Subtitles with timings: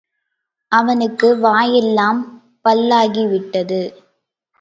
[0.71, 2.21] அவனுக்கு வாயெல்லாம்
[2.65, 3.81] பல்லாகிவிட்டது.